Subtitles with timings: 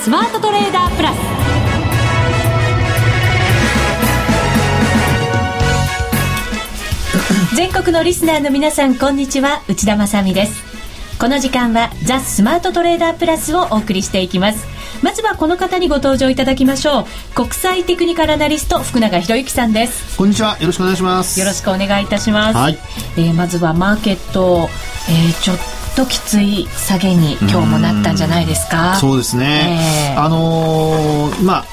[0.00, 1.16] スマートトレーダープラス。
[7.56, 9.60] 全国のリスナーの皆さんこんにちは。
[9.68, 10.62] 内田まさです。
[11.18, 14.64] この時間はザ・スマートトレーダープラスをお送りしていきます。
[15.02, 17.04] まずはこの方にご登場いただきましょう。
[17.34, 20.16] 国際テクニカルアナリスト福永博之さんです。
[20.16, 20.56] こんにちは。
[20.60, 21.40] よろしくお願いします。
[21.40, 22.78] よろしくお願いいたします、はい、
[23.16, 24.70] えー、まずはマーケット、
[25.08, 25.56] えー、ちょっ
[25.98, 28.94] ときつい下げに今日もなったんじゃないですか？
[29.00, 31.64] そうですね、えー、あのー、まあ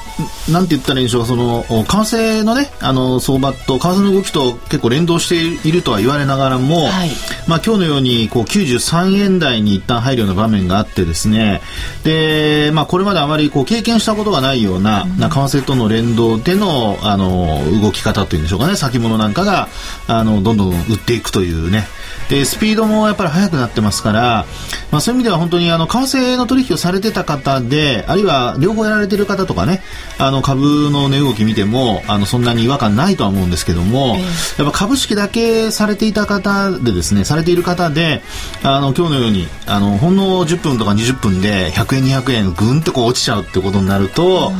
[0.50, 7.10] なんて言ったらいいんでしょうか、その、為替のね、あの、相場と、為替の動きと結構連動しているとは言われながらも、はい、
[7.48, 11.62] まあ今日のように、こう、93円台に一旦入るような場面があってですね、
[12.04, 19.68] で、まあこれまであまりこう、経験したことがないような、うん、為替との連動での、あの、動き方というんでしょうかね、先物なんかが、
[20.08, 21.88] あの、どんどん売っていくというね、
[22.30, 24.46] でスピードもやっぱり速くなってますから、
[24.92, 29.82] まあ、そういう意味では本当にあの為替の取引をされてた方であるいは両方やられてる方とかね
[30.18, 34.16] あの株の値動き見てもあのそんなに違和感ないとは思うんですけども、
[34.58, 38.22] やっぱ株式だけされていた方でですねされている方で
[38.64, 44.52] あの今日のようにあのほんの10分とか20分で100円200円ぐんとこう落ちちゃうってことになると、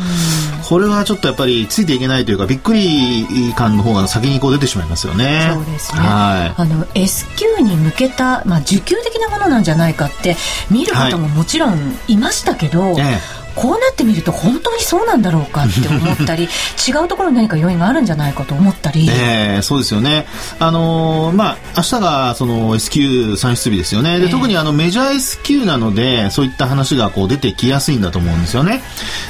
[0.68, 5.52] これはちょっとやっぱりついていけないというかびっくり感の方が先にこう出てしまいますよね。
[5.54, 6.00] そうですね。
[6.00, 6.62] はい。
[6.62, 10.36] あの S q に向けたまあ需給的なものなんじゃないかって
[10.70, 20.28] 見る方ももちろんいましたけど、はいええこうなってみると本当にそうなんだろうかって思ったり違うところに何か要因があるんじゃないかと思ったり、 えー、そうですよね。
[20.60, 24.20] あのー、まあ明日がその S q 算出日ですよね。
[24.20, 28.84] で、えー、特にあのメジャー S q なのでそういった話がこう出てきやすいんだと思うんですよね。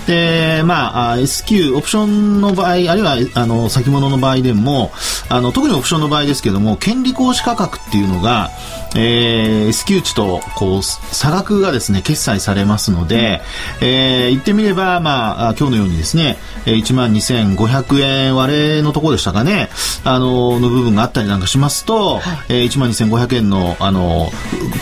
[0.07, 4.91] でまあ S q オプションの場合あるいはあの先物の場合でも
[5.29, 8.51] あの特にオプションの場合ですけども権利行使価格っていうのが
[8.95, 13.41] えー、S q 値とこう差額がですね決済されますので、
[13.81, 19.69] えー、言ってみれば、まあ、今日のようにですね、1万2500円割れのところでしたかね、
[20.03, 24.29] あの、の部分があったりなんかしますと、はい、えー、1万2500円の、あの、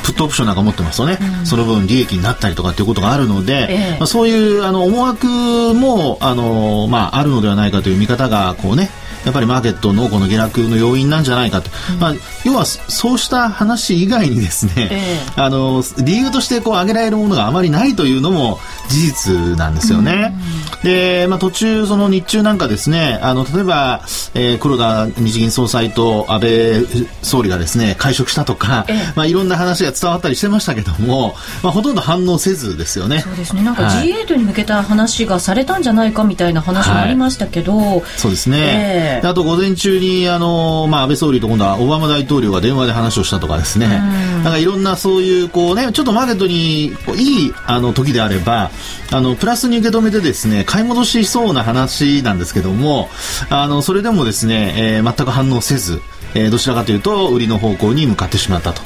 [0.03, 5.27] プットオプションなんか持ってますとね、うん、その分利益になったりとかっていうことがあるので、えー、まあ、そういう、あの、思惑
[5.73, 8.89] も、あの、まあ、あるのではないかという見方が、こうね、
[9.25, 12.13] やっぱりマーケットのこの下落の要因なんじゃないかと、うん、まあ、
[12.45, 20.35] 要はそうした話以外にですね、えー、あの理由としてこう挙げられるものがあまりないというのも事実なんですよね。
[20.75, 24.01] うん、で、まあ、途中その日中なんかですねあの例えば、
[24.33, 33.21] えー、黒田日銀総裁と安倍総理がですね会食したとか、えー、まあ、いろんな話が伝わったりしてましたけども、まあ、ほとんど反応せずですよね。
[33.21, 33.63] そうですね。
[33.63, 48.71] なんか G8 に向けた話がされたんじゃないかみたいな話もありましたけど、はい、そうですね、えーあと午前中にあの、まあ、安倍総理と今度はオバマ大統領が電話で話をしたとかですね、なんかいろんなそういうこう、ね、ちょっとマーケットにいいあの時であれば
[49.11, 53.09] あのプラスに受け止めてですね買い戻しそうな話なんですけども
[53.49, 56.01] あのそれでもですね、えー、全く反応せず。
[56.35, 58.81] えー、どちらかというと売りの方向に向かってしまったと、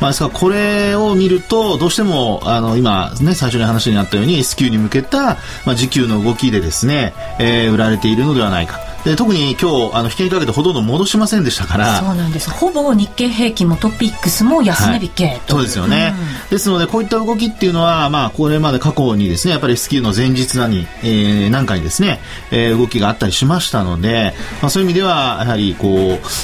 [0.00, 8.80] まあ、ですからこれを見るとどうしてもあの今、ね、最初に話にあったように S q に向けた、まあ、時給の動きでですね、えー、売られているのではないか。
[9.04, 12.00] で特に今日あの引けにかけてほとんど戻しませんでしたから。
[12.00, 12.50] そうなんです。
[12.50, 26.00] ほぼ日経平均もトピックスも安値引け、はい、そうですよね、うん、ですのでこういった動きっていうのは、まあ、これまで過去にですねやっぱり S q の前日なに、えー、何回ですね、えー、動きがあったりしましたので、まあ、そういう意味ではやはりこう、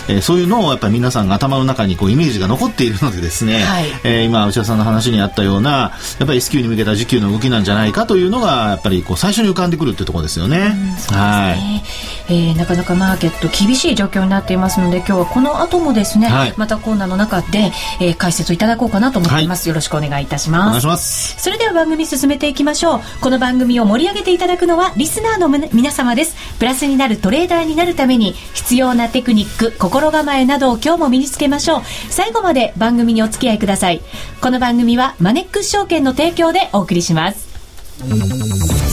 [0.09, 10.73] えー、そういうのをやっぱり皆さんが頭の中にこうイメージが残っているのでですね、はい、えー、今内田さんの話にあったようなやっぱり S q に向けた時給の動きなんじゃないかというのがやっぱりこう最初に浮かんでくるっていうところですよね。
[11.11, 11.83] うん、はい、
[12.29, 20.67] えー、なかなかマーケット厳しい状況になっていますので今日はこの後もですね、はい、またコーナーの中で、えー、解説をいただこうかなと思っています、はい、よろしくお願いいたします。
[20.67, 21.43] お願いします。
[21.43, 23.01] それでは番組進めていきましょう。
[23.21, 26.37] この番組を盛り上げていただくのはリスナーの皆様です。
[26.59, 31.83] プラスになるトレーダーになるために必要なテクニック心構えなどを今日も身につけましょう。
[32.11, 34.03] 最後まで番組にお付き合いください。
[34.43, 37.47] この番組はマネックス証券の提供でお送りします。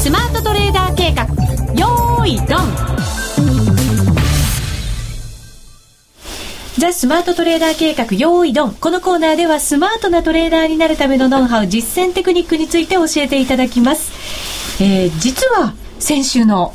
[0.02, 1.24] スマートトレーダー計画。
[1.74, 2.94] よーいドン。
[6.78, 8.08] ザ・スマートトレーダー計画。
[8.18, 8.74] 用意ドン。
[8.74, 14.12] このコーナーではスマートなトレーダーになるためのノウハウ、実践テクニックについて教えていただきます。
[14.82, 16.74] えー、実は先週の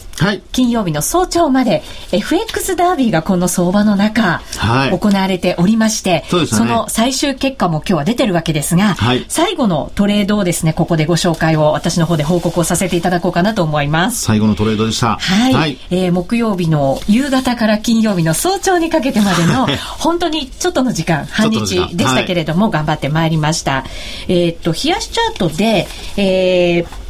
[0.52, 1.82] 金曜日の早朝まで
[2.12, 14.22] FX ダービーがこの相場の中、はい、行われておりまして、そね、その最終結果も今日は出てるわけですが、はい、最後のトレードをですね、ここでご紹介を私の方で報告をさせていただこうかなと思います。
[14.22, 15.16] 最後のトレードでした。
[15.16, 15.52] はい。
[15.52, 19.68] はい、えー、木曜日の夕方から金曜日の早朝にかけてまでの、
[19.98, 21.60] 本当にちょっとの時間、半日
[21.94, 23.84] でしたけれども、頑張ってまいりました。
[24.26, 25.86] えっと、冷やしチャートで、
[26.16, 27.07] えー、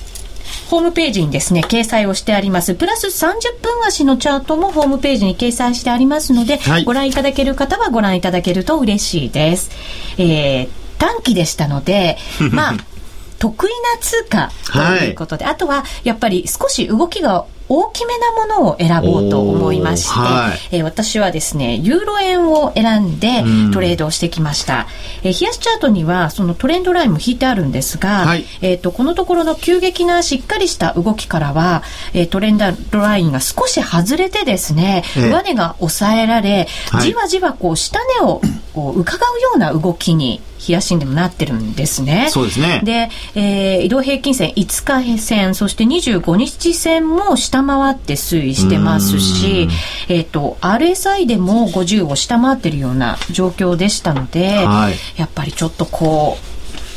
[0.69, 2.75] ホームページにですね、掲載をしてあります。
[2.75, 9.71] プラス30分足のチャートもホームページに掲載してありますので、はい、ご覧いただける方はご覧いただけると嬉しいです。
[10.19, 10.69] えー、
[10.99, 12.19] 短期でしたので、
[12.53, 12.75] まあ、
[13.39, 24.87] 得意な通貨ということで、はい、あとはやっぱり少し動きが大きめなものを選ぼうと思いまして、はい、えー、私はですね、ユーロ円を選んでトレードをしてきました。
[25.23, 31.83] えー、冷やしチャートにはそのトレンドラインも引いてあるんですが、はい、えっ、と、このところの急激なしっかりした動きからは、
[32.15, 36.69] えー、トレンドラインが少し外れてですね、上値が抑えられ、
[37.01, 38.41] じわじわこう下値を
[38.75, 42.29] こう伺うような動きに冷やしんでもなってるんですね。
[42.31, 42.83] そうですね。
[42.85, 49.69] で、えー、移動平均線5日線、そして25日線も下回って推移してますし、
[50.09, 56.37] えっ、ー、と、RSI でも50を下回ってるような状況でしたので、はい、やっぱりちょっとこ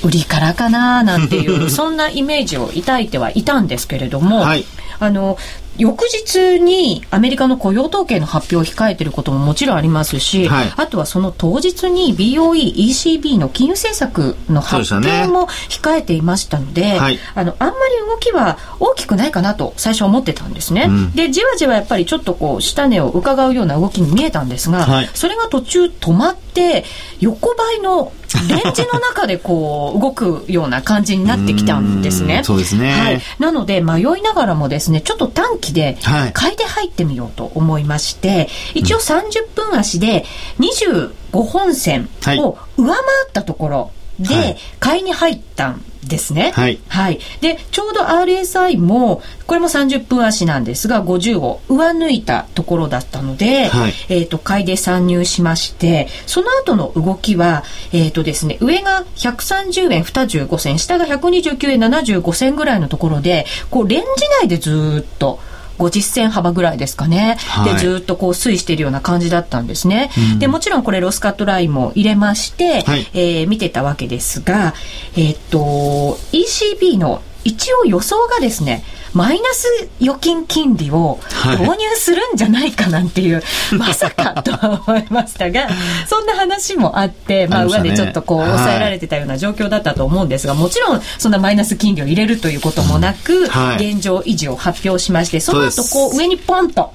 [0.04, 4.66] う、売りからかななんていう そんなイメージを抱いてはいたんですけれども、はい、
[5.00, 5.38] あの
[5.78, 20.86] 翌日にアメリカの雇用統計の発表を控えていることももちろんありますし、はい、あとはその当日に BOE、ECB の金融政策の発表も控えていましたので、ねはい、あのあんまり動きは大きくないかなと最初思ってたんですね。
[20.88, 26.84] うん、で、じわじわやっぱりちょっとこう下値を伺うような動きに見えたんですが、はい、それが途中止まって
[27.20, 28.12] 横ばいの
[28.48, 32.42] レンジの中でこう 動くような感じになってきたんですね。
[32.44, 32.92] そうですね。
[32.92, 33.22] はい。
[33.40, 35.98] なので迷いながらもですね、ちょっと短期で
[36.34, 40.26] 買いで入ってみようと思いまして、一応30分足で
[40.60, 41.14] 25
[41.44, 42.10] 本線
[42.40, 42.98] を上回
[43.30, 46.52] ったところで買いに入ったんですね。
[46.54, 46.80] はい。
[46.88, 47.20] はい。
[47.42, 57.64] で、ちょうど RSI も、これも30分足なんですが、50を上抜いたところだったので、はい、えっ、ー、と、買いで参入しまして、その後の動きは、
[57.94, 64.08] えっ、ー、とですね、上が130円25銭、下が129円75銭ぐらいのところで、こう、レンジ
[64.42, 65.40] 内でずっと、
[65.82, 74.74] 50銭幅ぐらいですかね、はい、でずっとこう推移しているような感じだったんですね、うん、でもちろんこれロスカットラインも入れまして、はい、えー、見てたわけですが、
[75.16, 81.20] えー、っと ECB の一応予想がですねマイナス預金金利を
[81.60, 85.68] 導入するんじゃないかなんていう、はい、まさかとは思いましたが、
[86.08, 93.44] そんな話もあって、まあ、上でちょっとこう、抑えられてたような状況だったと思うんですが、もちろん、そんなマイナス金利を入れるということもなく、
[93.78, 96.94] 現状維持を発表しまして、その後、こう、上にポンと、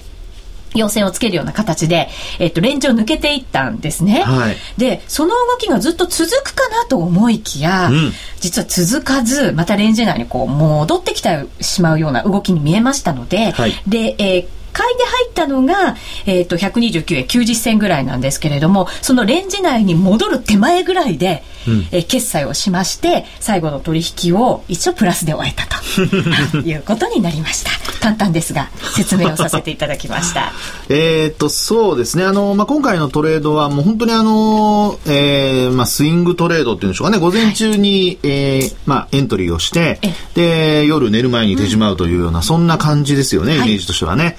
[0.74, 2.08] 陽線をつけるような形で、
[2.38, 4.22] えっと、レンジを抜けていったんですね。
[4.22, 15.96] はい、で、その動きがずっと続くかなと思いきや、うん、実は続かず、またレンジ内にこう、戻ってきてしまうような動きに見えましたので、はい、で、えー買いで入ったのが、
[16.26, 21.55] えっ、ー、と、129円90銭ぐらいなんですけれども、そのレンジ内に戻る手前ぐらいで、うん、
[21.90, 27.70] えー、決済をしまして、最後の取引を一応プラスで終えたと いうことになりました。
[28.00, 30.52] 簡単ですが、説明をさせていただきました。
[30.88, 32.24] えっと、そうですね。
[32.24, 37.18] あの、まあ、今回のトレードはもう本当にあの、えー、まあ、スイングトレードっていうんでしょうかね。
[37.18, 39.98] 午前中に、はい、えー、まあ、エントリーをして、
[40.34, 44.24] で、夜寝る前に手締まうというような、うん、そんな感じですよね、イメージとしてはね。
[44.24, 44.36] はい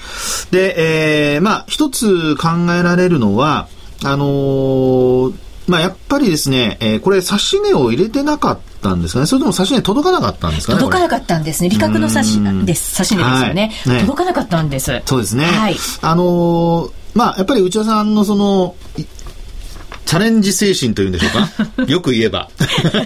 [0.51, 3.67] で、えー、まあ、一つ考えられるのは、
[4.03, 5.33] あのー、
[5.67, 10.79] まあ、やっぱりですね、えー、これ、指し値を入れてなかったんですかね、それとも指し値届かなかったんですかね。
[10.79, 11.69] 届かなかったんですね。
[11.69, 12.95] 利確の指しです。
[12.97, 15.01] 指し値ですよね、はいね、届かなかったんです。
[15.05, 15.45] そうですね。
[15.45, 15.75] はい。
[16.01, 18.75] あのー、まあ、やっぱり内田さんのその、
[20.07, 21.31] チャレンジ精神というんでしょう
[21.75, 21.83] か？
[21.85, 22.49] よく言えば。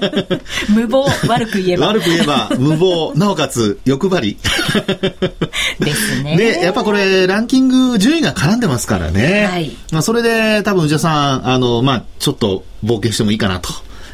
[0.70, 1.88] 無謀、悪く言えば。
[1.88, 4.38] 悪く言えば、無謀、なおかつ欲張り。
[5.80, 6.38] ですね。
[6.38, 9.48] で、やっぱこれ、ランキング順位が絡んでますからね。
[9.52, 9.72] はい。
[9.92, 13.70] まあ、それで、多分、内田さん、あの、まあ、ちょっと冒険してもいいかなと。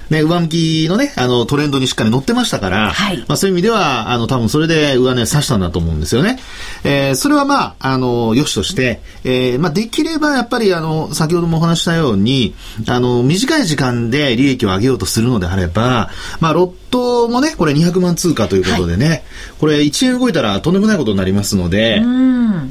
[0.09, 6.39] ね、上向きのね、あの、トレンドにしっかり乗ってましたから、はい、まあそういう意味では、あの、多分それで上値刺したんだと思うんですよね。
[6.83, 12.55] えー、それはまあ、あの、良しとして、えー、まあできればやっぱりあの、先ほどもお話したように、
[12.87, 16.09] あの、短い時間で利益を上げようとするのであれば、
[16.39, 19.23] まあロットもね、これ200万通貨ということでね、はい、
[19.59, 22.01] これ1円動いたらとんでもないことになりますので、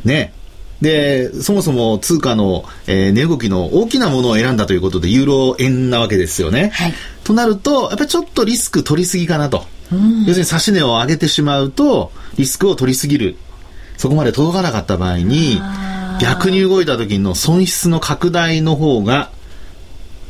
[0.04, 0.32] ね、
[0.80, 6.70] で、そもそも通貨の、えー、値動きの大きなものを選んだということで、ユーロ円なわけですよね。
[6.74, 9.64] はい、となると、やっぱりちょっとリスク取りすぎかなと。
[9.90, 13.36] 要するに指し値を上げてしまうと、リスクを取りすぎる。
[13.96, 15.60] そこまで届かなかった場合に、
[16.20, 19.30] 逆に動いた時の損失の拡大の方が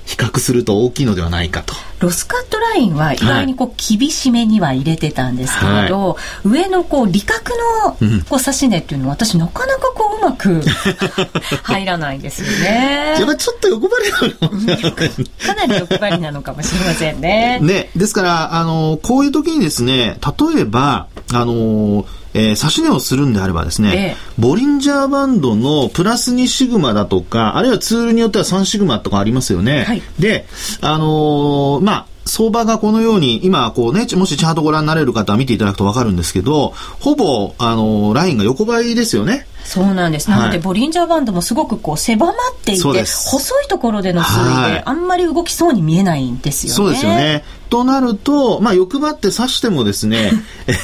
[0.07, 1.75] 比較すると大きいのではないかと。
[1.99, 7.53] ロスカットラインは意外にこう厳しめには入れてたんですけれど、はい、上のこう利確
[7.85, 7.93] の
[8.29, 10.63] こう指し値っていうのは私なかなかこううまく
[11.65, 13.17] 入らないですよね。
[13.19, 17.59] やっぱりちょっと欲張りなのかなり欲張りなのかもしれませんね。
[17.61, 17.91] ね。
[17.97, 20.19] ですから、あの、こういう時にですね、
[20.55, 22.07] 例えば、あのー
[22.37, 29.85] えー、差し値をするんであればですね、ええ、ボリンジャーバンドのプラス2シグマだとか、あるいはツールによっては3シグマとかありますよね。
[29.85, 30.47] はい、で、
[30.83, 39.47] あのー、まあ、相場がこのように、今、こうね、もしチャートご覧になれる方は見ていただくとわかるんですけど、ほぼ、あの、ラインが横ばいですよね。
[39.67, 40.31] そうなんです。
[40.31, 46.77] なので、ボリンジャーバンドもすごくこう狭まっていて、細いところでの推移で、あんまり動きそうに見えないんですよね。
[46.77, 47.45] そうですよね。
[47.69, 50.31] となると、まあ、欲張って指してもですね、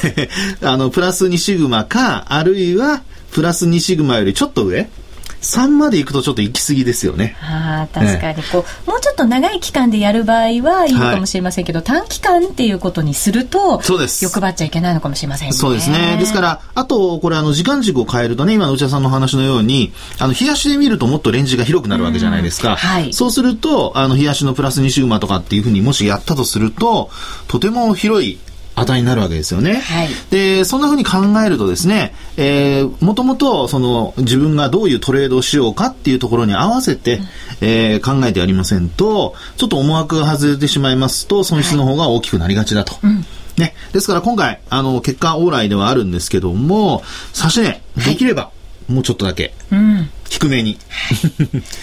[0.61, 4.89] あの、プラス2シグマか、あるいは、プラス2シグマよりちょっと上
[5.43, 7.35] 3まで行くとちょっと行き過ぎですよね。
[7.41, 10.47] ああ、確かにこう、もうちょっと長い期間でやる場合は
[10.87, 14.23] いいのかもしれませんけど、はい、短期間っていうことにすると、そうです。
[14.23, 15.53] 欲張っちゃいけないのかもしれませんね。
[15.53, 16.17] そうですね。
[16.17, 22.75] ですから、あと、これあの、時間軸を変えるとね、今の内田さんの話のように、あの、冷やしで見るともっとレンジが広くなるわけじゃないですか。
[22.77, 23.13] はい。
[23.13, 27.09] そうすると、あの、冷やしのプラス2シグマとかっていうふうにもしやったとすると、
[27.47, 28.39] とても広い
[28.75, 29.75] 値になるわけですよね。
[29.75, 37.25] はい、で、そんなふうに考えるとですね、えー、もともと、その、自分がどういうトレードをしようかっていうところに合わせて、うん、
[37.61, 42.93] えー、考えてやりませんと、ちょっと思惑が外れてしまいますと、損失の方が大きくなりがちだと。
[42.93, 43.25] はいうん
[43.57, 43.75] ね。
[43.91, 47.03] ですから今回、あの、結果往来ではあるんですけども、
[47.33, 48.51] 差し値、できれば、
[48.87, 50.77] もうちょっとだけ、うん、低めに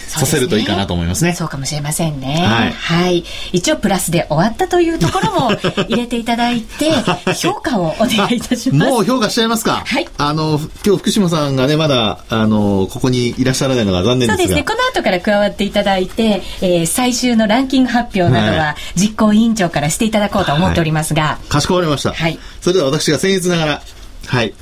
[0.07, 1.33] させるといいかなと思いますね。
[1.33, 2.43] そうかもしれませんね。
[2.45, 2.71] はい。
[2.71, 3.23] はい。
[3.53, 5.51] 一応プラスで終わったというところも
[5.87, 6.91] 入れていただいて、
[7.33, 8.91] 評価をお願いいたします。
[8.91, 9.83] もう評価しちゃいますか。
[9.85, 10.07] はい。
[10.17, 14.37] あの、今日福島さんがね、まだ、あの、ここにいらっしゃらないのが残念ですが。
[14.37, 14.63] そうですね。
[14.63, 21.23] この後から加わっていただいて、えー、最終のランキング発表などは、実行委員長からしていただこうと思っておりますが。
[21.23, 22.13] はい、かしこまりました。
[22.13, 22.37] はい。
[22.59, 23.81] それでは私が僭越ながら、
[24.27, 24.53] はい。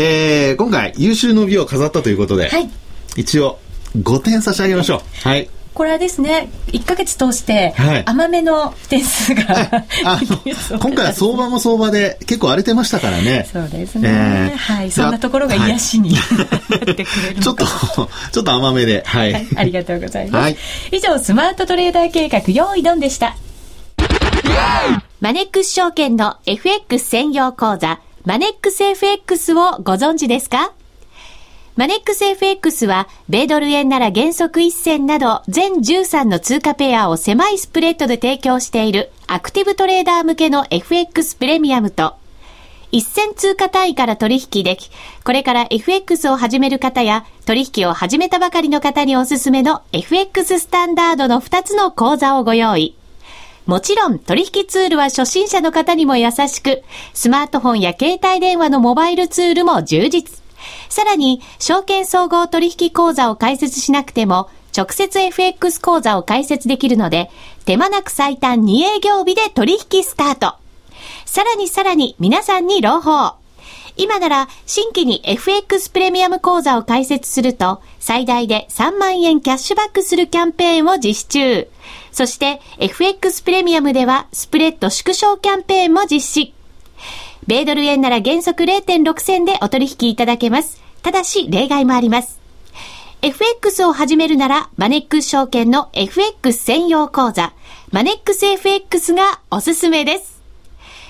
[0.00, 2.70] えー、今回優秀の美を飾ったということで、はい、
[3.16, 3.58] 一応
[3.96, 5.28] 5点差し上げましょう。
[5.28, 5.50] はい。
[5.74, 7.74] これはですね、1か月通して、
[8.04, 10.26] 甘めの点数が、はい、
[10.78, 13.48] 今回は相場も相場で結構荒れてましたからね。
[13.52, 14.08] そうですね。
[14.08, 14.90] えー、はい。
[14.90, 19.32] そんなところが癒しに、なってくれるちょっと、ちょっと甘めで、はい。
[19.32, 20.42] はい、ありがとうございます。
[20.42, 20.56] はい、
[20.92, 23.36] 以上、スマートトレーダー計画、用意ドンでした。
[25.20, 30.72] マネックス証券の FX 専用講座、マネックス FX をご存知ですか？
[31.76, 42.16] マネックス FX は、米ドル円なら原則1銭など、全13の通貨ペアを狭いスプレッドで提供している、アクティブトレーダー向けの FX プレミアムと、
[42.90, 44.90] 一銭通貨単位から取引でき、
[45.22, 52.97] これから FX を始める方や、取引を始めたばかりの方におすすめの FX スタンダードの2つの講座をご用意。
[53.68, 56.82] もちろん取引ツールは初心者の方にも優しく、
[57.12, 60.42] スマートフォンや携帯電話のモバイルツールも充実。
[60.88, 67.30] さらに、証券総合取引口座を開設しなくても、直接 FX 口座を開設できるので、
[67.66, 70.54] 手間なく最短2営業日で取引スタート。
[71.26, 73.34] さらにさらに皆さんに朗報。
[73.98, 81.68] 今なら新規に FX プレミアム講座を開設すると最大で3万円キャッシュバックするキャンペーンを実施中。
[82.18, 86.52] そして FX プレミアムではスプレッド縮小キャンペーンも実施。
[87.46, 90.82] 米ドル円なら原則0.6銭でお取引いただけます。
[91.02, 92.40] ただし例外もあります。
[93.22, 97.52] FX を始めるならマネックス証券の FX 専用講座
[97.92, 100.42] マネックス FX がおすすめです。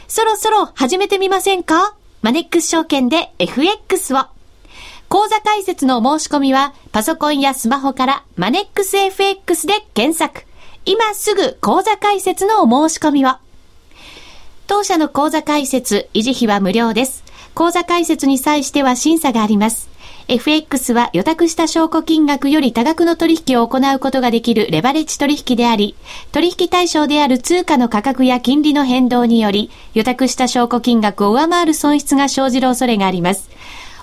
[0.08, 1.96] そろそろ始めてみませんか？
[2.20, 4.26] マネックス証券で FX を。
[5.08, 10.46] 講座開設の申し込みは、パソコンやスマホからマネックス FX で検索。
[10.90, 13.32] 今すぐ講座開設のお申し込みを。
[14.66, 17.24] 当社の講座開設、維持費は無料です。
[17.52, 19.90] 講座開設に際しては審査があります。
[20.28, 25.94] FX は予託した証拠金額より多額の取引を行うことができるレバレッジ取引であり、
[26.32, 33.50] 取引対象である通貨の価格や金利の変動により、予託した証拠金額を上回る損失が生じる恐れがあります。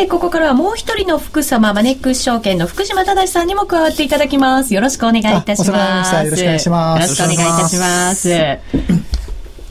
[0.00, 4.74] て、ここからはもう一人の福様、マネックス証券の福島正さんにも加わっていただきます。
[4.74, 6.14] よろしくお願いいたします。
[6.24, 7.02] よろしくお願いします。
[7.02, 8.58] よろしくお願いいたします。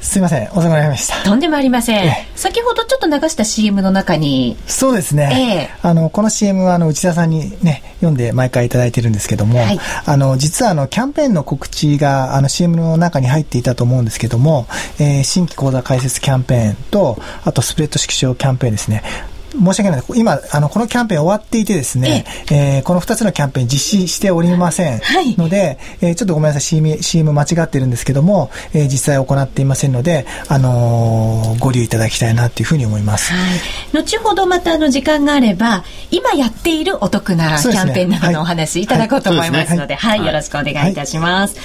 [0.02, 1.16] すいません、遅くなりました。
[1.24, 2.12] とんでもありません。
[2.34, 4.56] 先ほどちょっと流した CM の中に。
[4.66, 5.70] そうですね。
[5.84, 14.68] えー、あの、この CM は、あの、内田さんにね、読んで毎回いただいてるんですけども、はい、あの、実は、あの、キャンペーンの告知が、あの、CM の中に入っていたと思うんですけども、
[15.00, 19.04] えー、新規講座開設キャンペーンと、あと、スプレッド縮小キャンペーンですね。
[19.52, 20.04] 申し訳ない。
[20.16, 22.80] 今、あの、このキャンペーン終わっていてですね、ええ。
[22.80, 25.02] ー、この2つのキャンペーン実施しておりません。
[25.38, 33.34] ので、はい、えー、ちょっとごめんなさい、CM, CM 間違ってるんですけども、えー、実際行っていませんので、あのー、ご留意いただきたいなというふうに思います。
[33.34, 33.60] はい。
[33.94, 38.88] 後ほどまたあの時間があれば、今やっているお得なキャンペーンなどのお話い。
[38.88, 41.00] ただこうと思いますので、はい、よろしくお願いい。
[41.00, 41.56] たします。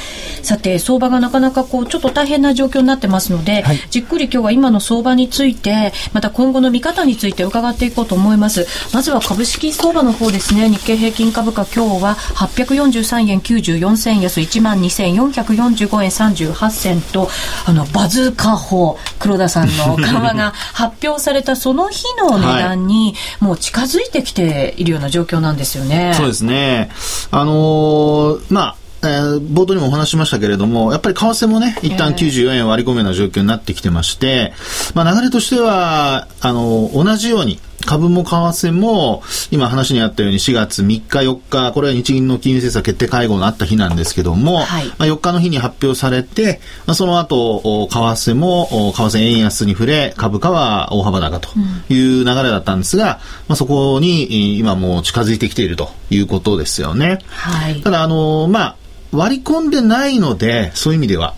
[0.42, 8.66] さて、相場がなかなかこう、ちょっと大変な状況になってますので、じっくり今日は今の相場について、また今後の見方について伺っていこうと思います。
[8.92, 10.68] まずは株式相場の方ですね。
[10.68, 17.28] 日経平均株価今日は843円94銭安12,445円38銭と、
[17.66, 26.14] あの、バズーカ法、黒田さんの緩和が 発表されたその日の値段に、もう近づいてきているような状況なんですよね。
[26.16, 26.90] そうですね。
[27.30, 34.54] あのー、まあ、えー、冒頭にもお話しましたけれども、やっぱり為替もね、一旦94円割り込むような状況になってきてまして、
[34.94, 51.48] まあ、流れとしては、あの、同じように、株も為替も、今話にあったように4月3日、4日、これは日銀の金融政策決定会合のあった日なんですけども、はい、まあ、4日の日に発表されて、まあ、その後、為替も、為替円安に触れ、株価は大幅高と
[51.88, 57.18] いう流れだったんですが、まあ、そこに今もう近づいてきているということですよね。
[57.28, 58.76] はい、ただ、あの、まあ、
[59.12, 61.34] 割り込んでないので、そういう意味では、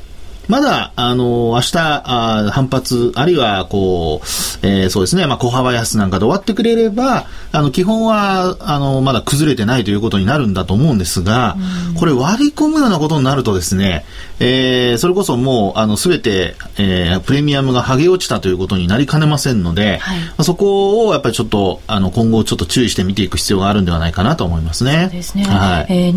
[0.49, 4.27] まだ、あの、明日、あ反発、あるいは、こう、
[4.67, 11.57] えー、そうですね、まあ、小幅安なんかで終わってくれれば、あの、基本は、あの、まだ崩れてないということになるんだと思うんですが、
[11.99, 14.05] これ割り込むようなことになるとですね、
[14.39, 25.05] えー、それこそもう、あの、すべて、えー、プレミアムが剥げ落ちたということになりかねませんので、はい、まあ、そこをやっぱりちょっと、あの、今後ちょっと注意して見ていく必要があるんではないかなと思いますね。
[25.05, 25.45] そうですね。
[25.45, 25.87] はい。
[25.89, 26.17] えー、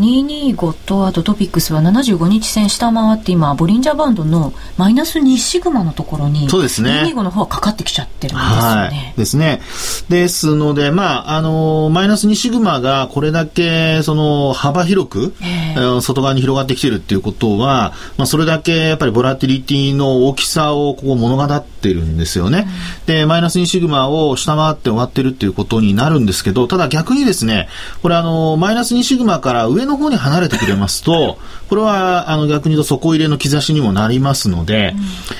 [0.55, 7.03] 225と、あとトピックスは75日線下回って今、ボリンジャーバンドドのマイナス2シグマのところに、そうですね。
[7.05, 8.65] 225の方はかかってきちゃってるんですよね。
[8.65, 9.13] はい。
[9.17, 9.61] ですね。
[10.09, 22.67] ですので、まあ、あの、マイナス2シグマがこれだけ、その、幅広く、えー、外側に広がってきてるっていうことは、まあ、それだけやっぱりボラティリティの大きさをここ物語ってるんですよね。
[23.01, 27.69] うん、で、マイナス2シグマを下回って終わってるっていうことになるんですけど、ただ逆にですね、
[28.01, 31.37] これあの、マイナス2シグマから上の方に離れてくれますと、
[31.69, 34.93] これはあの逆に言うと底入れの兆しにもなりますので、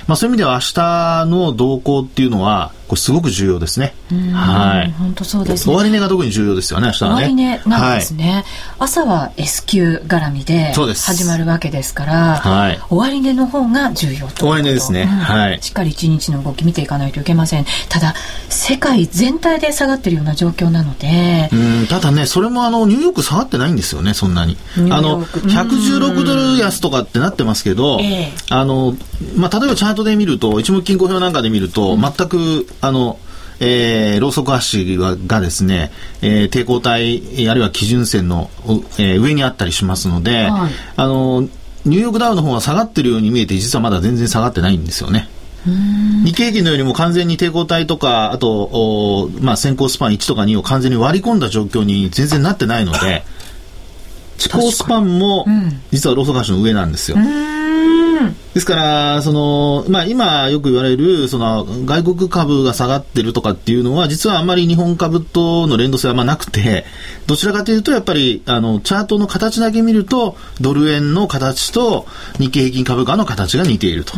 [0.08, 3.94] まあ、そういう意味では明日の動向っていうのはこれすごく重要ですね。
[4.34, 4.92] はい。
[4.94, 5.76] 本当そうですね。
[5.76, 7.26] 終値が特に重要ですよね、明日はね。
[7.28, 8.32] 終値なんですね。
[8.32, 8.44] はい、
[8.80, 15.62] 朝は S q 絡みで始まるわけですから、はい、終値の方が重要と終値ですね、うん、はい。
[15.62, 17.66] しっかり一日の動き見ていかないといけません。
[17.90, 18.16] ただ、
[18.50, 21.50] 世界全体で下がってるような状況なので。
[21.54, 24.58] うん、ただね、それもあの、ニューヨーク下がってないんですよね、そんなに。
[24.90, 28.96] あの、116ドル安とかってなってますけど、えー、あの、
[29.36, 33.20] まあ、例えばチャートで見ると、一目金庫表なんかで見ると、全く、あの、
[33.60, 38.50] えー、ローソク足がですね、えー、抵抗体、あるいは基準線の、
[38.98, 41.42] えー、上にあったりしますので、はい、あの、
[41.86, 45.30] ニューヨークダウの方が下がってるように見えて、実はまだ全然下がってないんですよね。
[46.24, 53.24] 日経平均のよりも完全に抵抗体とか、あと、まあ、先行スパン1とか2を完全に割り込んだ状況に全然なってないので、
[54.38, 55.46] 地高スパンも、
[55.92, 57.18] 実はローソク足の上なんですよ。
[58.60, 66.84] ですから、その、まあ、今よく言われる、その、外国株が下がってるとかっていうのは、実はあまり日本株との連動性はあんまなくて、
[67.26, 72.06] どちらかというと、やっぱり、あの、チャートの形だけ見ると、ドル円の形と
[72.38, 74.18] 日経平均株価の形が似ていると。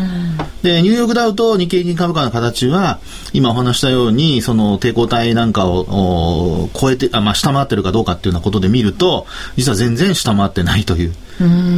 [0.63, 2.97] で、ニューヨークダウと日経平均株価の形は、
[3.33, 11.13] 今お話したように、その、抵抗体なんかを超えて、あまあ、下回ってるかどうかっていうようなことで見ると、実は全然下回ってないという、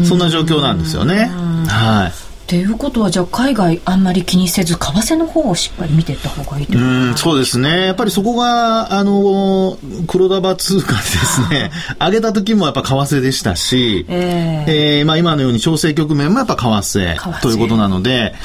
[0.05, 1.29] そんな状況なんですよね。
[1.67, 2.32] はい。
[2.53, 7.87] ということは、じゃあ海外あんまり気にせず、為替の方をしっかり見ていった方がいいとうんそうですね。
[7.87, 18.35] やっぱりそこが、あの、黒田場通貨でですね、上げた時もやっぱ為替でしたし、えー、えー、まあ今のように調整局面もやっぱ為替ということなので、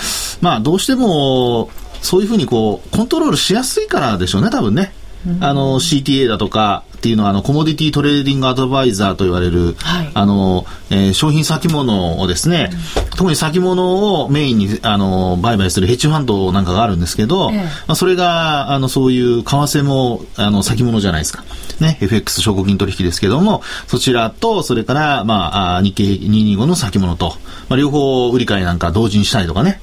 [0.41, 1.69] まあどうしても、
[2.01, 4.95] そういうふうにこう、コントロールしやすいからでしょうね、多分ね。
[5.41, 21.45] あの CTA だとかっていうのはあのコモディティトレーディングアドバイザーと言われる、はい、あのえー、商品先物をですね、うん、特に先物をメインにあの売買するヘッジファンドなんかがあるんですけど、ええ、まあ、それがあのそういう為替もあの先物じゃないですか。
[21.81, 27.35] ね、FX 証拠金取引ですけども、そちらと、それから、まあ、日経225の先物と、
[27.69, 29.81] まあ、両方売り買いなんか同時にしたりとかね、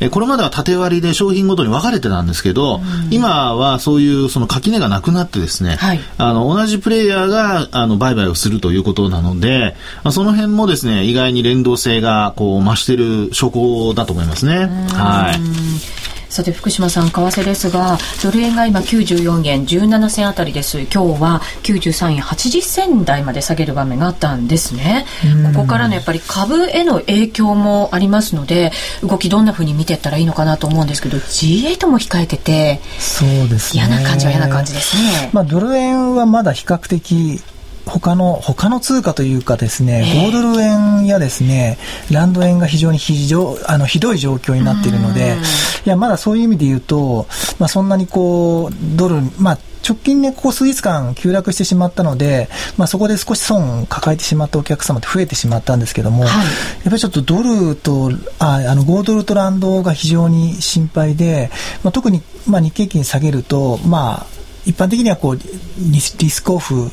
[0.00, 2.80] えこれまでは縦割りで商品ごとに分かれてたんですけど、
[3.10, 14.66] 今はそういうその垣根がなくなってですね、はい、あの同じプレイヤーがあの売買をするということなので、まあ、その辺もですね意外に連動性がこう増している証拠だと思いますね。
[14.92, 20.80] はいさて福島さん為替ですがドル円が今94円17銭あたりです。
[20.80, 25.06] 今日は93円80銭台まで下げる場面があったんですね。
[25.54, 37.40] ここからのやっぱり株への影響もありますので動きどんなふうに見ていったらいいのかなと思うんですけど G8 も控えててそうです、ね、嫌な感じは嫌な感じですね、まあ、ドル円はまだ比較的
[37.86, 41.78] 他の、他の通貨というかですね、5ドル円やですね、
[42.10, 45.36] ランド円が非常に非常、あの、ひどい状況になっているので、
[45.84, 47.26] いや、まだそういう意味で言うと、
[47.58, 61.50] まあ、そんなにこう、ドル、まあ、直近ね、ここ数日間急落してしまったので、まあ、そこで少し損を抱えてしまったお客様って増えてしまったんですけども、はい、やっぱりちょっとドルと、ああの5ドルとランドが非常に心配で、
[61.84, 64.35] まあ、特に、まあ、日経金下げると、まあ、
[64.66, 66.90] 一般的にはこうリスクオフ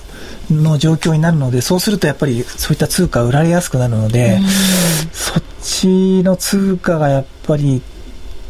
[0.51, 4.39] の状況になるのでそうするとやっぱりそういった通貨売られやすくなるので
[5.11, 7.81] そっちの通貨がやっぱり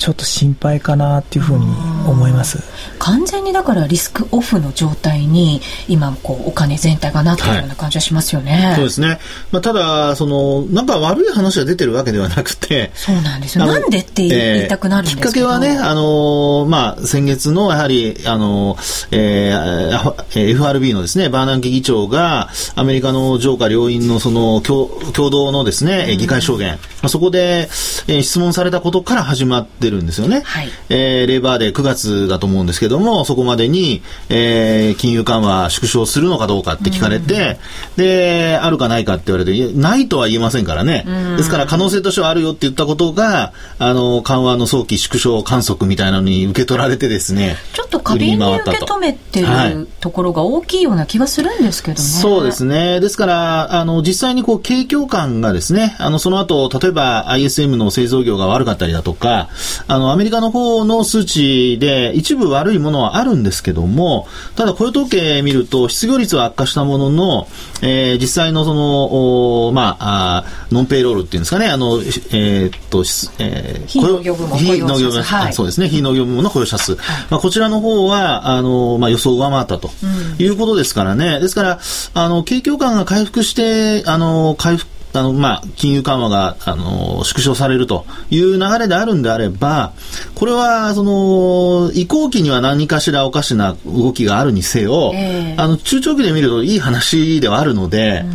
[0.04, 1.66] ちょっと心配かなっていうふうに
[2.06, 2.62] 思います。
[3.00, 9.20] 完全にだからリスクオフの状態に今こうお金全体がなってるような感じはしますよね、はい、そうですね、
[9.52, 13.66] まあ、ただそのなんか悪い話が出てるわけではなくてそうなんですよ。
[13.66, 18.76] なんでって言いたくなるんですけど、えー、きっかけはねあの、まあ、先月のやはりあの、
[19.12, 27.70] えー、FRB のですねバーナンキ議長がアメリカの上下両院のその共共同のですね議会証言、まあ、そこで、
[28.08, 30.42] えー、質問されたことから始まってるんですよね。
[30.46, 37.60] はい、えー、レーバーで9月だと思うんですけども、そこまでに、えー、金融緩和縮小するのかどうかって聞かれて、
[37.98, 41.04] うん、で、あるかないかって言われて、ないとは言えませんからね。
[41.06, 47.58] うん、ですから可能性としてはあるよって言ったことが、あの、緩和の早期縮小観測みたいなのに受け取られてですね。
[47.74, 52.08] ちょっと過敏に受け止めてるところが大きいような気がするんですけどね。
[52.08, 53.00] そうですね。
[53.00, 59.50] ですから、あの、実際にこう、景況感がですね、あの、その後、例えば ISM の製造業が悪かったりだとか、
[59.88, 67.48] あの、アメリカの方の数値で一部悪いものはあるんですけども、ただ雇用統計見ると失業率は悪化したものの、
[67.82, 73.04] えー、実際のその、まあノンペイロールっていうんですかね、あの、えー、っと、
[73.40, 76.96] えー、非農業部門非農業部門、はい、そうですね、非農業部門の雇用者数。
[76.96, 79.92] はい、まあ、こちらの方は、あの、まあ、予想を上回ったと
[80.40, 81.36] いうことですからね。
[81.36, 81.80] うん、ですから、
[82.14, 89.94] あの、景況感が回復して、あの、回復あの、まあ、金融緩和が、あの、縮小されるという流れであるんであれば、
[90.34, 98.26] これは、その、移行期には何かしらおかしな動きがあるにせよ、えー、あの、中長期で見るといい話ではあるので、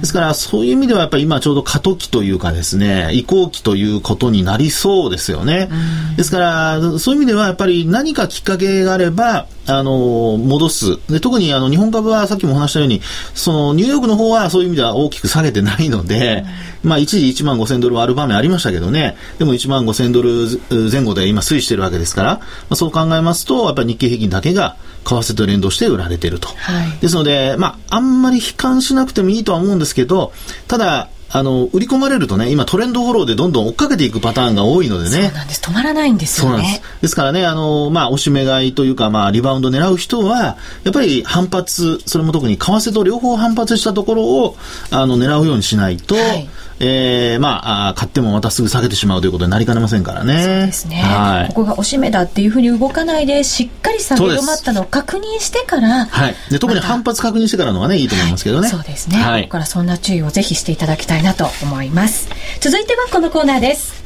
[0.00, 5.68] ですから、そういう意味ではやっぱり今ちょうど過渡期というかですね、移行期ということになりそうですよね。
[6.16, 10.98] ですから、そういう意味ではやっぱり何かきっかけがあれば、あの、戻す。
[11.10, 13.02] で、特にあの、日本株はさっきも話したように、
[13.34, 16.44] その、ニューヨークの方はそういう意味では大きく下げてないので、
[16.82, 20.30] まあ、一時1万5千ドルはある場面ありましたけどね、でも1万5千ドル
[20.90, 26.48] 前後で今推移してるわけですから、まあ、そう考えますと、やっぱり日経平均だけが、為替と連動して売られていると。
[26.48, 30.32] はい、ですので、まあ、あんまり悲観しなくてもいいとは思うんですけど、
[30.66, 35.10] ただ、あの、売り込まれるとね、今トレンドフォローでどんどん追っかけていくパターンが多いのでね。
[35.10, 35.60] そうなんです。
[35.60, 36.56] 止まらないんですよね。
[36.56, 36.82] そうなんです。
[37.02, 44.56] ですからね、あの、まあ、押し目買いというか、まあ、リバウンド狙う人は、やっぱり反発、それも特に為替と両方反発したところを、
[44.90, 46.48] あの、狙うようにしないと、はい
[46.80, 50.42] えー、まあ、買ってもまたすぐ下げてしまうということになりかねませんからね。
[50.42, 50.96] そうですね。
[50.96, 56.34] はい、ここがおしめだっていうふうに動かないで、しっかり下げ止まったのを確認してから、はい。
[56.50, 58.68] で、特に反発確認してからのがね、いいと思いますけどね。
[58.68, 59.16] そうですね。
[59.16, 59.42] はい。
[59.42, 62.28] ここからそんな注意をぜひしていただきたいなと思います。
[62.60, 64.04] 続いてはこのコーナーです。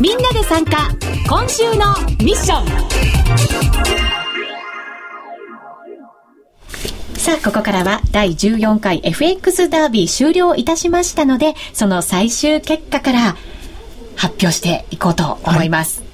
[0.00, 0.88] みんなで参加、
[1.28, 1.94] 今週の
[2.24, 4.27] ミッション。
[7.28, 13.36] さあ、ここからは第14回 FX ダービー終了いたしましたので、その最終結果から
[14.16, 16.00] 発表していこうと思います。
[16.00, 16.08] はい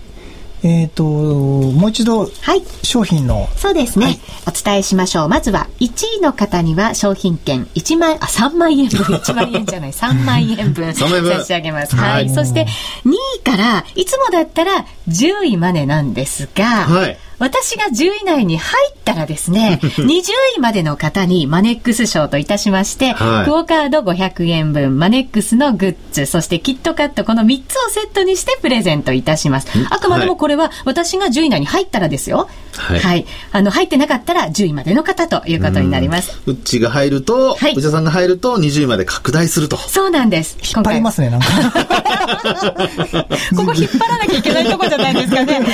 [0.66, 3.50] えっ、ー、と、もう一度、はい、商品の。
[3.55, 5.29] そうですね、はい、お伝えしましょう。
[5.29, 11.07] まずは、1位の方には商品券1万、あ、3万円分、 1万円じゃない、3万円分差
[11.44, 11.94] し上げます。
[11.94, 12.31] はい。
[12.31, 12.66] そして、
[13.05, 17.18] 2位から、いつもだったら10位までなんですが、はい。
[17.38, 20.23] 私が10位以内に入ったらですね、 20
[20.57, 29.68] 位までの方にマネックス賞といたしまして、はい、クオカード500円分、マネックスのグッズ、そしてキットカット、この3つをセットにしてプレゼントいたします。
[29.90, 32.49] あくまでもこれは私が10位以内に入ったらですよ。
[32.77, 33.01] はい。
[33.01, 36.40] はい、あの、入ってなかったら10位までの方ということになります。
[36.47, 39.77] うっちが入ると、はい、内田さんが入ると20位まで拡大すると。
[39.77, 40.57] そうなんです。
[40.62, 41.47] 引っ張りますね、なんか。
[43.57, 45.55] ここ引っ張らなきゃいけないとこじゃないですかね。
[45.55, 45.64] はい。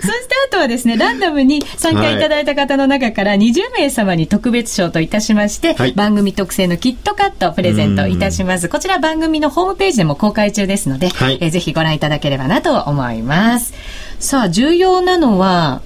[0.00, 8.68] そしてあとははですね、ランダムに参加いただいた方の中から20名様に特別賞といたしまして、はい、番組特製のキットカットプレゼントいたします。
[8.68, 13.72] こちら番組のホームページでも公開中ですので、はい、えぜひご覧いただければなと思います。
[14.20, 15.80] さあ、重要なのは、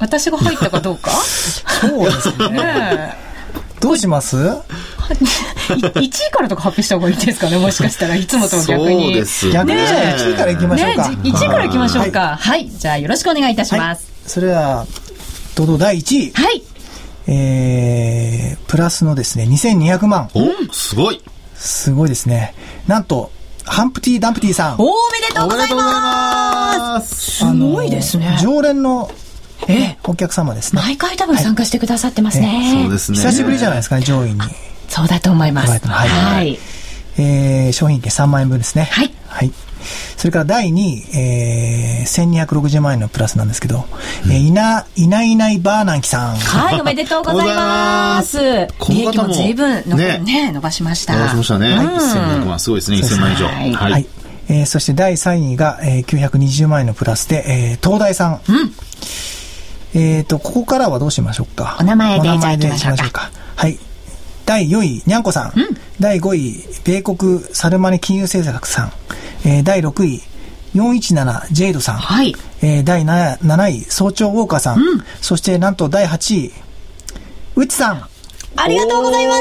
[0.00, 1.10] 私が入ったかどうか？
[1.80, 3.14] そうですね。
[3.80, 4.36] どうします？
[5.74, 7.56] 1位からとか発表した方がいいですかね？
[7.58, 9.04] もしかしたらいつもと逆に。
[9.04, 9.52] そうですね。
[9.52, 11.08] 逆に1位からいきましょうか。
[11.08, 12.20] ね、1位からいきましょうか。
[12.20, 12.70] はい、はい。
[12.70, 13.82] じゃあよろしくお願いいたします。
[13.82, 14.86] はい、それでは、
[15.54, 16.32] 堂々第1位？
[16.34, 16.62] はい。
[17.30, 20.30] えー、プラスのですね、2200万。
[20.34, 21.20] おすごい。
[21.54, 22.54] すごいですね。
[22.86, 23.30] なんと、
[23.64, 24.74] ハンプティ・ダンプティさん。
[24.78, 28.38] おめでとうございますすごいですね。
[28.40, 29.10] 常連の
[29.66, 30.80] えお客様ですね。
[30.80, 32.80] 毎回多分参加してくださってますね。
[32.82, 33.18] そうですね。
[33.18, 34.40] 久しぶりじゃないですかね、上位に。
[34.88, 35.86] そうだと思います。
[35.86, 36.08] はい。
[36.08, 36.58] はい、
[37.18, 38.88] えー、商品券3万円分ですね。
[38.90, 39.12] はい。
[39.26, 39.52] はい。
[40.16, 43.84] それから第2位、えー、1260万円のプラスなんですけど、
[44.24, 46.36] うん、えー、いな、いないいないバーナンキさん。
[46.36, 48.38] はい、 おめでとうございます。
[48.88, 51.14] 利益も随分の、ね、ね、伸ばしました。
[51.14, 51.76] 伸ばしましたね。
[51.76, 53.46] はい、1200万、すごいですね、1000万以上。
[53.46, 53.92] はい。
[53.92, 54.06] はい、
[54.48, 58.40] えー、そして第3位が、えー、920万円のプラスで、えー、東大さん。
[58.48, 58.74] うん。
[59.94, 61.76] えっ、ー、と、ここからはどうしましょうか。
[61.80, 63.30] お名前でじゃあ行きましょうか。
[63.56, 63.78] はい。
[64.48, 65.60] 第4位、にゃんこさん。
[65.60, 68.92] うん、第5位、米国サルマネ金融政策さん。
[69.44, 70.22] えー、第6位、
[70.74, 71.96] 417ジェイドさん。
[71.96, 72.34] はい。
[72.62, 74.78] えー、第 7, 7位、早朝ウォーカーさん。
[74.78, 76.52] うん、そしてなんと第8位、
[77.56, 78.08] ウッチさん。
[78.56, 79.40] ありがとうございます。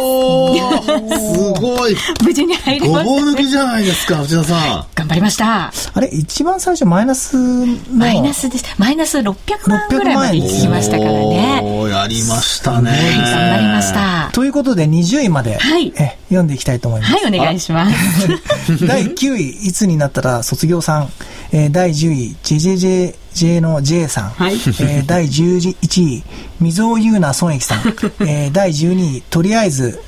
[1.33, 1.95] すごい。
[2.23, 4.85] 無事に入りました、ごぼう抜きじゃないですか、内田さん。
[4.95, 5.71] 頑張りました。
[5.93, 8.65] あれ、一番最初マイナスマイナスです。
[8.77, 11.61] マイナス600万ぐらいまで行きましたからね。
[11.63, 12.91] おやりましたね。
[12.91, 14.29] 頑張りました。
[14.33, 17.13] ということで、20位まで、はい、え読んでいきたいと思います。
[17.13, 18.27] はい、お願いします。
[18.85, 21.09] 第9位、いつになったら卒業さん。
[21.51, 26.23] えー、第10位、JJJ、J の J さん、はい、えー、第11位、
[26.59, 27.79] 溝尾優奈孫益さん、
[28.27, 29.99] えー、第12位、とりあえず、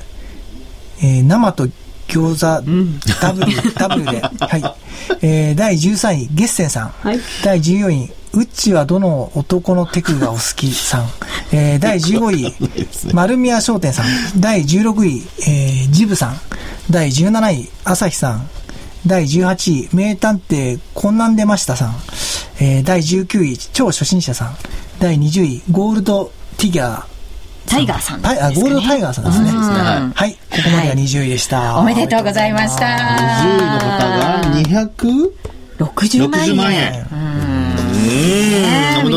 [1.02, 1.68] えー、生と
[2.08, 4.62] 餃子、うん、ダブル、ダブルで、はい。
[5.22, 11.06] えー、第13位、ゲッセンさん、はい、第14位、うっちはどの男のテクがお好きさん、
[11.52, 12.54] えー、第15位、
[13.14, 14.06] 丸宮商店さん、
[14.40, 16.40] 第16位、えー、ジブさん、
[16.90, 18.48] 第17位、朝日さん、
[19.06, 21.94] 第18位、名探偵、こんなん出ましたさん。
[22.60, 24.56] えー、第19位、超初心者さん。
[24.98, 27.04] 第20位、ゴールドティギャー。
[27.66, 29.50] タイガーさん、ね、あ、ゴールドタイガーさんですね。
[29.50, 30.32] はい。
[30.32, 31.82] ここまでが20位でした、はい。
[31.82, 32.86] おめでとうございました。
[32.86, 34.42] 20位の方が
[35.78, 36.50] 260万円。
[36.50, 37.49] 60万円。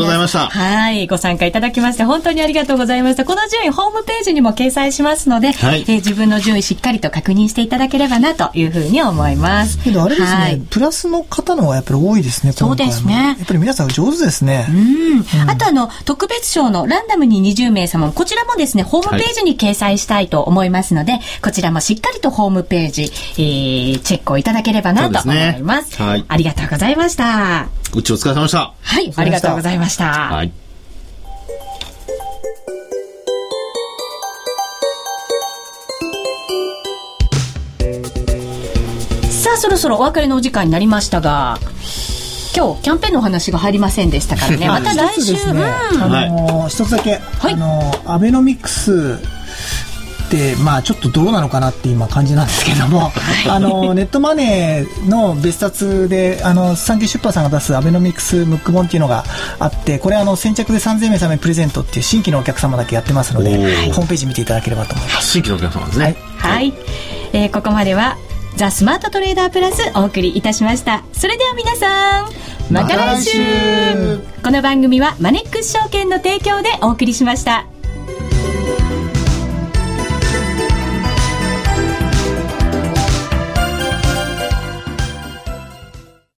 [0.00, 0.48] うございました。
[0.48, 1.06] はい。
[1.06, 3.24] ご参加いただきまして、本当にありがとうございました。
[3.24, 9.78] この順位、ホームページにも掲載しますので、はい、えー、自分の順位しっかりと確認していただければな、というふうに思います。
[9.78, 13.36] けど、あれですね、はい、プラスの方の方がやっぱり多いですね、そうですね。
[13.38, 14.66] やっぱり皆さん上手ですね。
[14.68, 15.42] うん。
[15.42, 25.90] うん、あと、あの、特別賞のランダムに20名様、こちらもですね、ホームページに掲載したいと思いますので、はい、こちらもしっかりとホームページ、えー、チェックをいただければなと思います。
[25.90, 26.24] すね、はい。
[26.28, 27.83] ありがとうございました。
[27.96, 28.74] うちお疲れ様でした。
[28.80, 30.04] はい、ありがとうございました。
[30.04, 30.52] はい。
[39.30, 41.58] さあ、そろそろお別れのお時間になりましたが、
[42.56, 45.40] 今日キャンペーンのお話が入りませんでしたからね、また来週、ね、
[45.92, 49.18] うん、あのー、一つだけ、はい、あのー、アベノミクス
[50.62, 53.12] まあちょっとどうなのかなって今感じなんですけども、
[53.48, 59.24] あのネットマネーの別冊であの産経出版さんが出すアベノミクスムック本っていうのが
[59.58, 63.56] あってこれあの先着で3000名様にプレゼントっていう新規のお客様だけやってますので
[63.92, 65.32] ホームページ見ていただければと思います。
[65.32, 66.04] 新規のお客様ですね。
[66.04, 66.74] はい、はい、
[67.32, 68.16] えー、ここまでは
[68.56, 71.02] ザ・スマートトレーダープラスお送りいたしました。
[71.12, 73.38] それでは皆さんまた来週。
[73.38, 74.34] ま、来週。
[74.42, 77.73] この番組はマネックス証券の提供でお送りしました